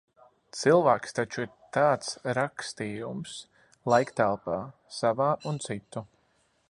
Cilvēks 0.59 1.11
taču 1.17 1.43
ir 1.43 1.51
tāds 1.77 2.09
rakstījums 2.37 3.35
laiktelpā– 3.95 4.59
savā 5.01 5.29
un 5.53 5.63
citu. 5.69 6.05